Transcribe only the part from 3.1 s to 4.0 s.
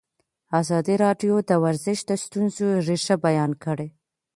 بیان کړې.